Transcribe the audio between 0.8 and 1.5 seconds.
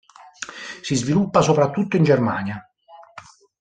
Si sviluppa